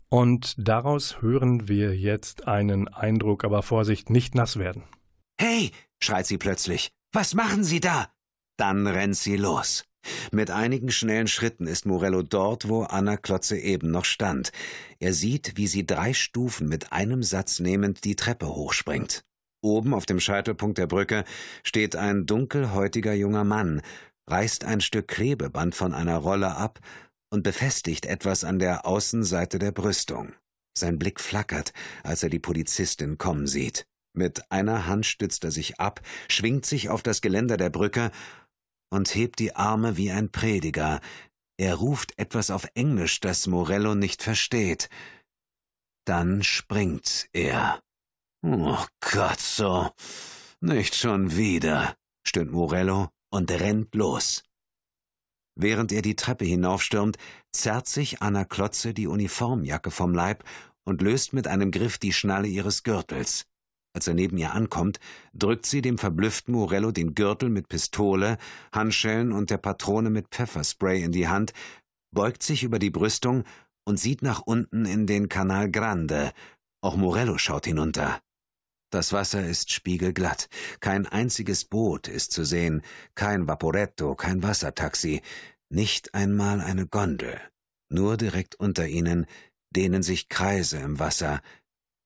[0.09, 4.83] Und daraus hören wir jetzt einen Eindruck, aber Vorsicht, nicht nass werden.
[5.39, 6.91] Hey, schreit sie plötzlich.
[7.13, 8.09] Was machen Sie da?
[8.57, 9.86] Dann rennt sie los.
[10.31, 14.51] Mit einigen schnellen Schritten ist Morello dort, wo Anna Klotze eben noch stand.
[14.99, 19.23] Er sieht, wie sie drei Stufen mit einem Satz nehmend die Treppe hochspringt.
[19.61, 21.23] Oben auf dem Scheitelpunkt der Brücke
[21.63, 23.81] steht ein dunkelhäutiger junger Mann,
[24.29, 26.79] reißt ein Stück Klebeband von einer Rolle ab
[27.29, 30.33] und befestigt etwas an der Außenseite der Brüstung.
[30.77, 31.73] Sein Blick flackert,
[32.03, 33.87] als er die Polizistin kommen sieht.
[34.13, 38.11] Mit einer Hand stützt er sich ab, schwingt sich auf das Geländer der Brücke
[38.89, 41.01] und hebt die Arme wie ein Prediger.
[41.57, 44.89] Er ruft etwas auf Englisch, das Morello nicht versteht.
[46.05, 47.81] Dann springt er.
[48.43, 49.89] Oh Gott, so.
[50.61, 54.43] Nicht schon wieder, stöhnt Morello und rennt los.
[55.59, 57.17] Während er die Treppe hinaufstürmt,
[57.51, 60.43] zerrt sich Anna Klotze die Uniformjacke vom Leib
[60.85, 63.45] und löst mit einem Griff die Schnalle ihres Gürtels.
[63.97, 64.99] Als er neben ihr ankommt,
[65.33, 68.37] drückt sie dem verblüfften Morello den Gürtel mit Pistole,
[68.71, 71.51] Handschellen und der Patrone mit Pfefferspray in die Hand,
[72.13, 73.43] beugt sich über die Brüstung
[73.85, 76.31] und sieht nach unten in den Canal Grande.
[76.79, 78.21] Auch Morello schaut hinunter.
[78.91, 80.47] Das Wasser ist spiegelglatt,
[80.79, 82.83] kein einziges Boot ist zu sehen,
[83.15, 85.23] kein Vaporetto, kein Wassertaxi,
[85.69, 87.41] nicht einmal eine Gondel.
[87.89, 89.25] Nur direkt unter ihnen
[89.75, 91.41] dehnen sich Kreise im Wasser,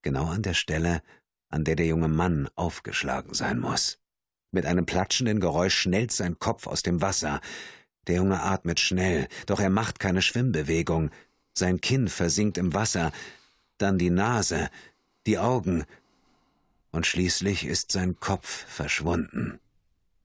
[0.03, 1.01] genau an der Stelle,
[1.51, 3.99] an der der junge Mann aufgeschlagen sein muss.
[4.51, 7.39] Mit einem platschenden Geräusch schnellt sein Kopf aus dem Wasser.
[8.07, 11.11] Der Junge atmet schnell, doch er macht keine Schwimmbewegung.
[11.53, 13.11] Sein Kinn versinkt im Wasser,
[13.77, 14.69] dann die Nase,
[15.25, 15.85] die Augen,
[16.91, 19.59] und schließlich ist sein Kopf verschwunden.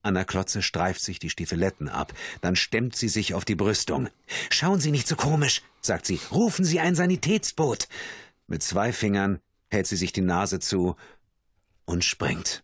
[0.02, 4.08] Anna Klotze streift sich die Stiefeletten ab, dann stemmt sie sich auf die Brüstung.
[4.50, 7.88] Schauen Sie nicht so komisch, sagt sie, rufen Sie ein Sanitätsboot.
[8.46, 10.96] Mit zwei Fingern hält sie sich die Nase zu
[11.86, 12.62] und springt.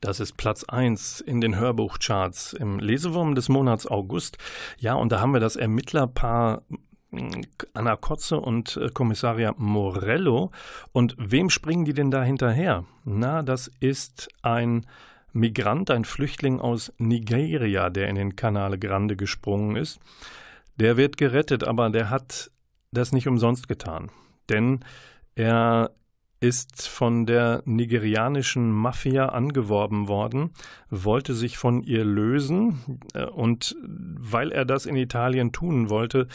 [0.00, 4.38] Das ist Platz 1 in den Hörbuchcharts im Lesewurm des Monats August.
[4.78, 6.62] Ja, und da haben wir das Ermittlerpaar
[7.10, 7.42] hm,
[7.74, 10.52] Anna Kotze und äh, Kommissaria Morello.
[10.92, 12.84] Und wem springen die denn da hinterher?
[13.04, 14.86] Na, das ist ein
[15.32, 19.98] Migrant, ein Flüchtling aus Nigeria, der in den Canale Grande gesprungen ist.
[20.76, 22.52] Der wird gerettet, aber der hat
[22.92, 24.10] das nicht umsonst getan.
[24.48, 24.84] Denn
[25.34, 25.90] er
[26.40, 30.50] ist von der nigerianischen Mafia angeworben worden,
[30.88, 36.28] wollte sich von ihr lösen äh, und weil er das in Italien tun wollte,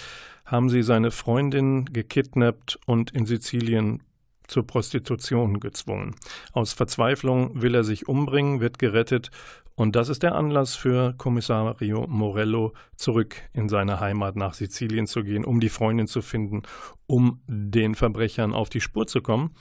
[0.46, 4.04] haben sie seine Freundin gekidnappt und in Sizilien
[4.48, 6.16] zur Prostitution gezwungen.
[6.52, 9.32] Aus Verzweiflung will er sich umbringen, wird gerettet
[9.76, 15.24] und das ist der Anlass für Kommissario Morello, zurück in seine Heimat nach Sizilien zu
[15.24, 16.62] gehen, um die Freundin zu finden,
[17.08, 19.56] um den Verbrechern auf die Spur zu kommen.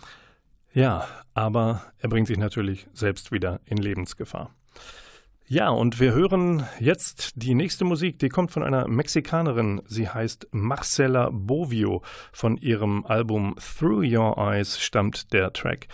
[0.74, 4.54] Ja, aber er bringt sich natürlich selbst wieder in Lebensgefahr.
[5.46, 9.82] Ja, und wir hören jetzt die nächste Musik, die kommt von einer Mexikanerin.
[9.84, 12.02] Sie heißt Marcela Bovio.
[12.32, 15.88] Von ihrem Album Through Your Eyes stammt der Track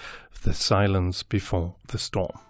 [0.45, 2.47] The Silence Before the Storm.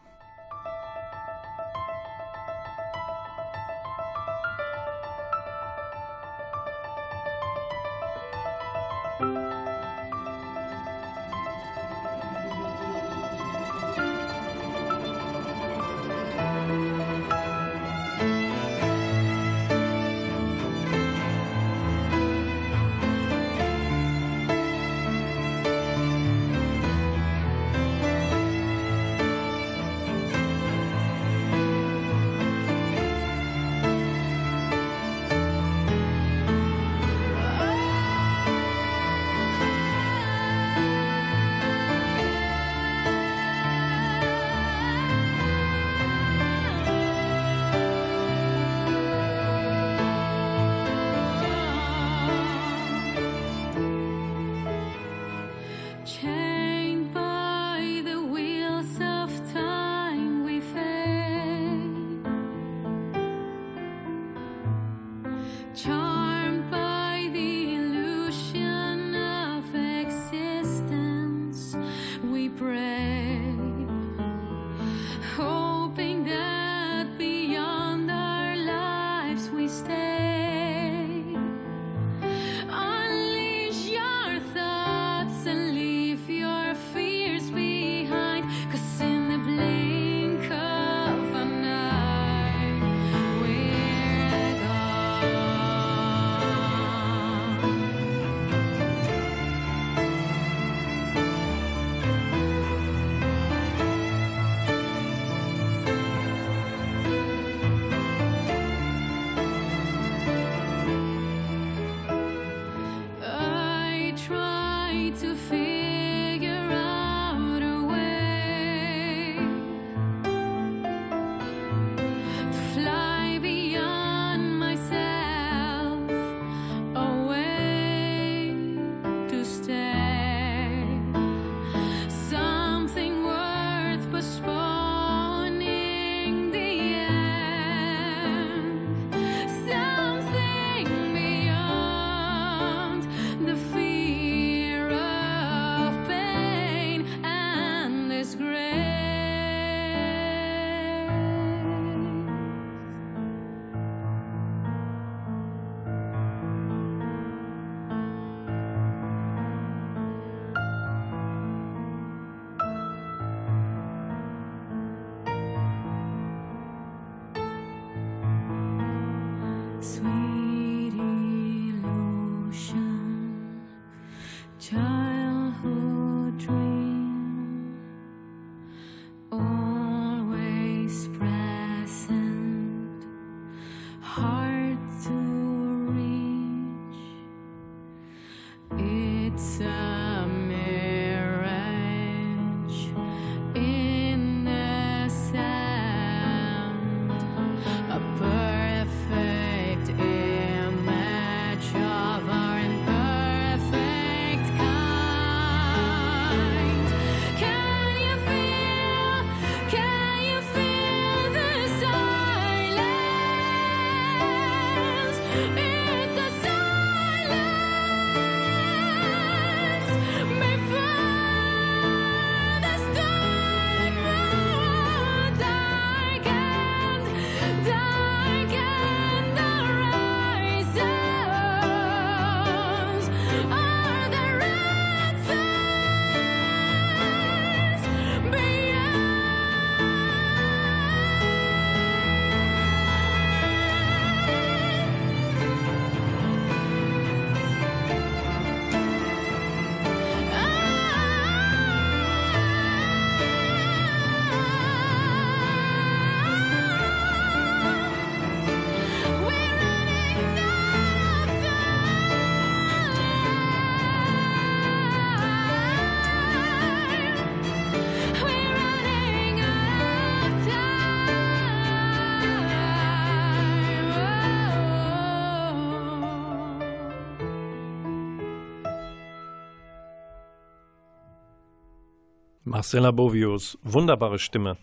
[282.59, 284.57] Marcella Bovius, wunderbare Stimme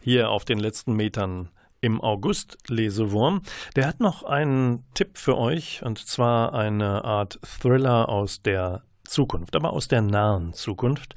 [0.00, 1.48] hier auf den letzten Metern
[1.80, 3.42] im August Lesewurm.
[3.74, 9.56] Der hat noch einen Tipp für euch und zwar eine Art Thriller aus der Zukunft,
[9.56, 11.16] aber aus der nahen Zukunft.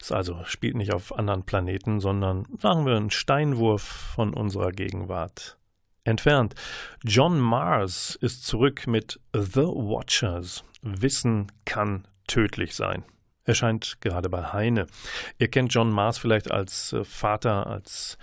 [0.00, 5.58] Es also spielt nicht auf anderen Planeten, sondern sagen wir ein Steinwurf von unserer Gegenwart
[6.04, 6.54] entfernt.
[7.04, 10.64] John Mars ist zurück mit The Watchers.
[10.80, 13.04] Wissen kann tödlich sein
[13.44, 14.86] erscheint gerade bei Heine.
[15.38, 18.18] Ihr kennt John Mars vielleicht als äh, Vater, als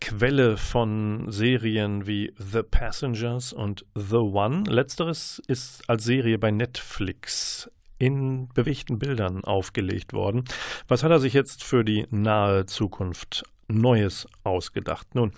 [0.00, 4.64] Quelle von Serien wie The Passengers und The One.
[4.68, 10.44] Letzteres ist als Serie bei Netflix in bewegten Bildern aufgelegt worden.
[10.86, 15.14] Was hat er sich jetzt für die nahe Zukunft Neues ausgedacht?
[15.14, 15.32] Nun,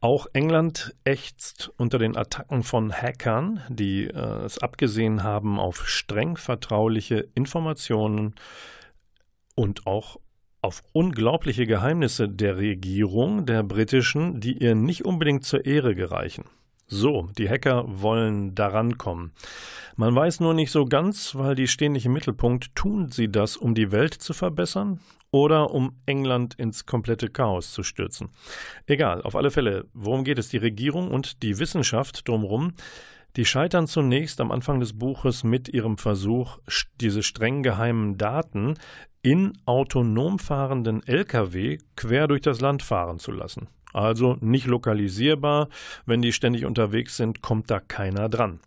[0.00, 6.36] auch England ächzt unter den Attacken von Hackern, die äh, es abgesehen haben auf streng
[6.36, 8.34] vertrauliche Informationen
[9.54, 10.18] und auch
[10.62, 16.44] auf unglaubliche Geheimnisse der Regierung der britischen, die ihr nicht unbedingt zur Ehre gereichen.
[16.88, 19.32] So, die Hacker wollen daran kommen.
[19.96, 23.56] Man weiß nur nicht so ganz, weil die stehen nicht im Mittelpunkt, tun sie das,
[23.56, 25.00] um die Welt zu verbessern
[25.30, 28.30] oder um England ins komplette Chaos zu stürzen.
[28.86, 30.48] Egal, auf alle Fälle, worum geht es?
[30.48, 32.72] Die Regierung und die Wissenschaft drumherum,
[33.36, 36.58] die scheitern zunächst am Anfang des Buches mit ihrem Versuch,
[37.00, 38.74] diese streng geheimen Daten
[39.20, 43.68] in autonom fahrenden Lkw quer durch das Land fahren zu lassen.
[43.92, 45.68] Also nicht lokalisierbar,
[46.06, 48.60] wenn die ständig unterwegs sind, kommt da keiner dran.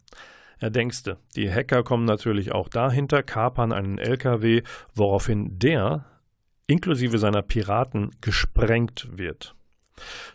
[0.60, 6.05] Er denkste, die Hacker kommen natürlich auch dahinter, kapern einen LKW, woraufhin der
[6.70, 9.55] inklusive seiner Piraten gesprengt wird.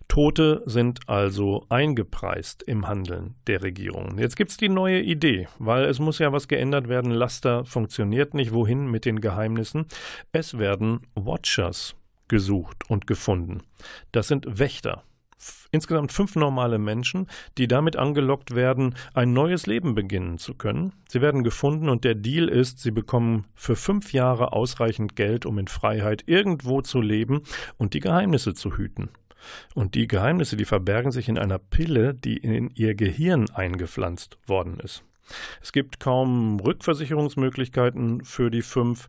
[0.08, 4.18] Tote sind also eingepreist im Handeln der Regierung.
[4.18, 7.12] Jetzt gibt es die neue Idee, weil es muss ja was geändert werden.
[7.12, 8.52] Laster funktioniert nicht.
[8.52, 9.86] Wohin mit den Geheimnissen?
[10.32, 11.94] Es werden Watchers
[12.28, 13.62] gesucht und gefunden.
[14.12, 15.04] Das sind Wächter
[15.70, 17.26] insgesamt fünf normale Menschen,
[17.58, 20.92] die damit angelockt werden, ein neues Leben beginnen zu können.
[21.08, 25.58] Sie werden gefunden und der Deal ist, sie bekommen für fünf Jahre ausreichend Geld, um
[25.58, 27.42] in Freiheit irgendwo zu leben
[27.76, 29.10] und die Geheimnisse zu hüten.
[29.74, 34.80] Und die Geheimnisse, die verbergen sich in einer Pille, die in ihr Gehirn eingepflanzt worden
[34.80, 35.04] ist.
[35.62, 39.08] Es gibt kaum Rückversicherungsmöglichkeiten für die fünf,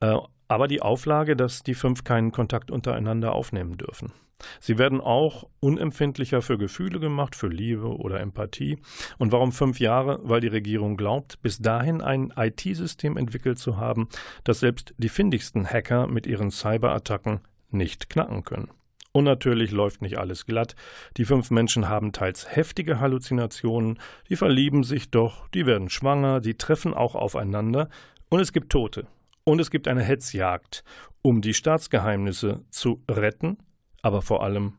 [0.00, 0.16] äh,
[0.46, 4.12] aber die Auflage, dass die fünf keinen Kontakt untereinander aufnehmen dürfen.
[4.60, 8.78] Sie werden auch unempfindlicher für Gefühle gemacht, für Liebe oder Empathie.
[9.18, 10.20] Und warum fünf Jahre?
[10.22, 14.08] Weil die Regierung glaubt, bis dahin ein IT-System entwickelt zu haben,
[14.44, 18.70] das selbst die findigsten Hacker mit ihren Cyberattacken nicht knacken können.
[19.12, 20.76] Und natürlich läuft nicht alles glatt.
[21.16, 26.54] Die fünf Menschen haben teils heftige Halluzinationen, die verlieben sich doch, die werden schwanger, die
[26.54, 27.88] treffen auch aufeinander
[28.28, 29.06] und es gibt Tote.
[29.44, 30.84] Und es gibt eine Hetzjagd,
[31.22, 33.56] um die Staatsgeheimnisse zu retten
[34.02, 34.74] aber vor allem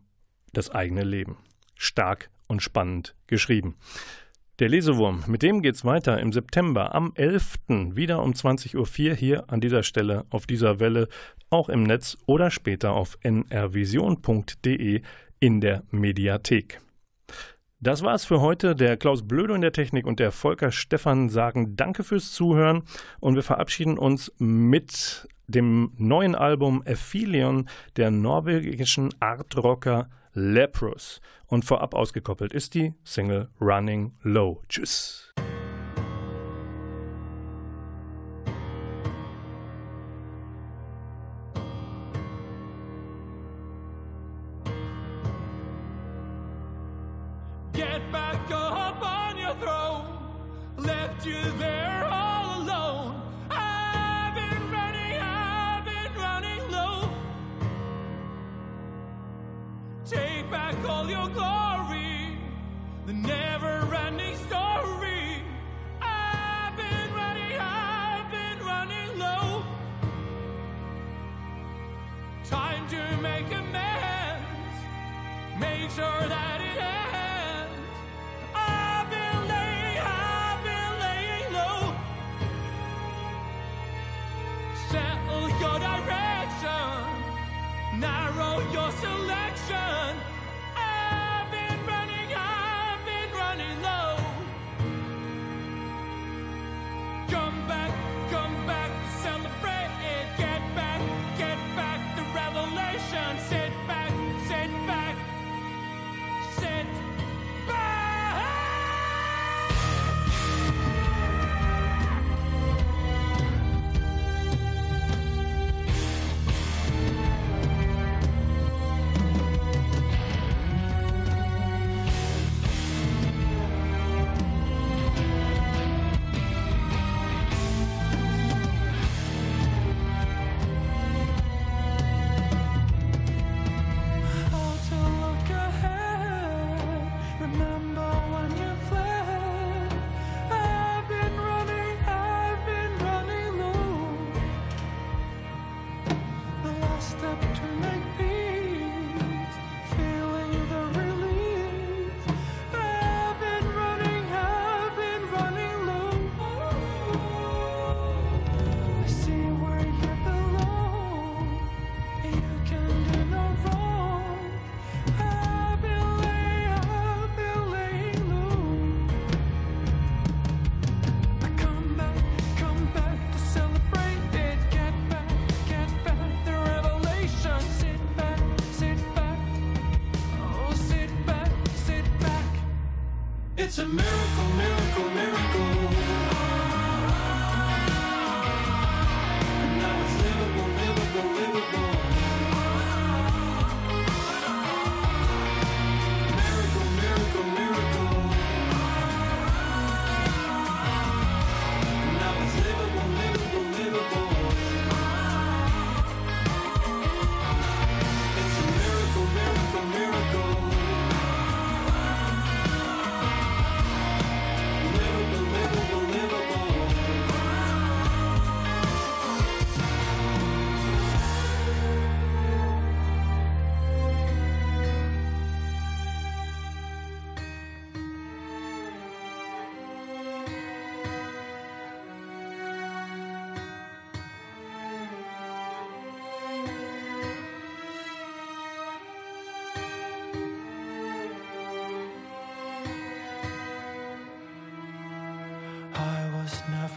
[0.53, 1.37] das eigene Leben.
[1.75, 3.75] Stark und spannend geschrieben.
[4.59, 7.59] Der Lesewurm, mit dem geht's weiter im September am 11.
[7.95, 8.75] wieder um 20.04
[9.09, 11.07] Uhr hier an dieser Stelle auf dieser Welle,
[11.49, 15.01] auch im Netz oder später auf nrvision.de
[15.39, 16.81] in der Mediathek.
[17.81, 18.75] Das war's für heute.
[18.75, 22.83] Der Klaus Blödo in der Technik und der Volker Stephan sagen Danke fürs Zuhören
[23.21, 31.21] und wir verabschieden uns mit dem neuen Album Aphelion der norwegischen Artrocker Leprous.
[31.47, 34.61] Und vorab ausgekoppelt ist die Single Running Low.
[34.67, 35.33] Tschüss.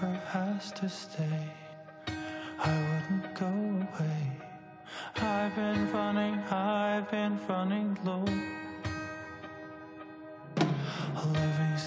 [0.03, 1.53] never has to stay.
[2.59, 4.33] I wouldn't go away.
[5.17, 8.25] I've been running, I've been running low.
[11.17, 11.79] A living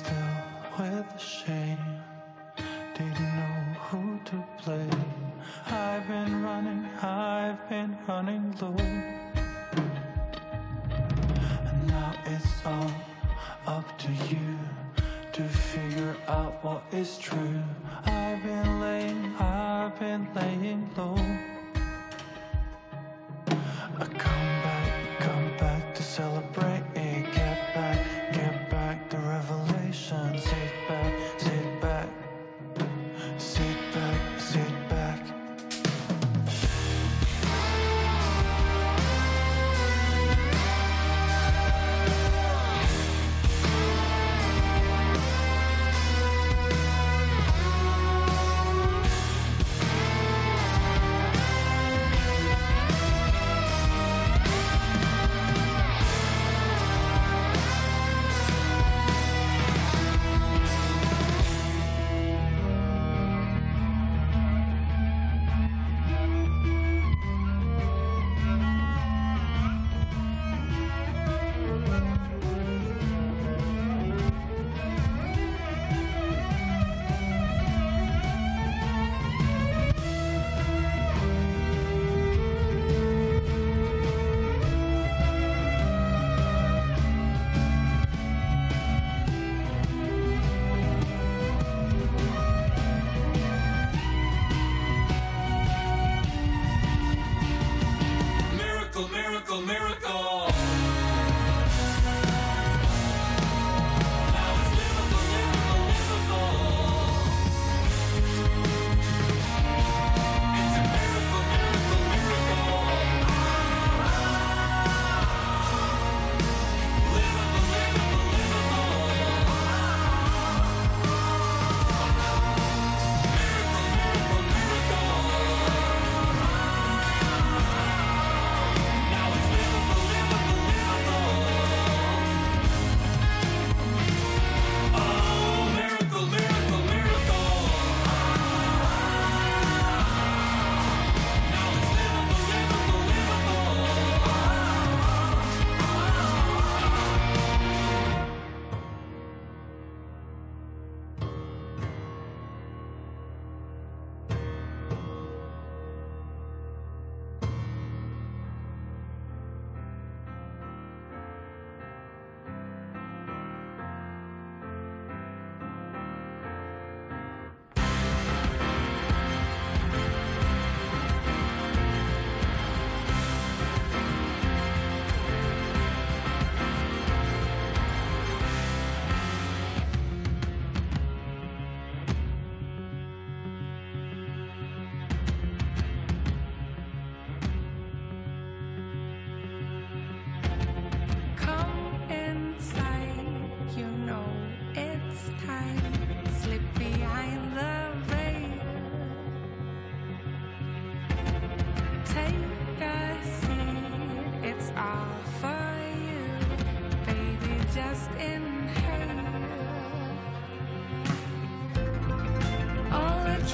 [99.61, 100.24] miracle, miracle.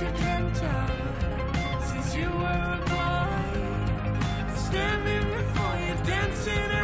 [0.01, 0.09] you
[1.85, 4.55] since you were a boy.
[4.55, 6.80] Standing before you, dancing.